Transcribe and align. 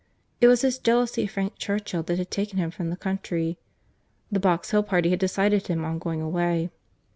It 0.39 0.47
was 0.47 0.63
his 0.63 0.79
jealousy 0.79 1.25
of 1.25 1.29
Frank 1.29 1.59
Churchill 1.59 2.01
that 2.05 2.17
had 2.17 2.31
taken 2.31 2.57
him 2.57 2.71
from 2.71 2.89
the 2.89 2.95
country.—The 2.95 4.39
Box 4.39 4.71
Hill 4.71 4.81
party 4.81 5.11
had 5.11 5.19
decided 5.19 5.67
him 5.67 5.85
on 5.85 5.99
going 5.99 6.21
away. 6.23 6.71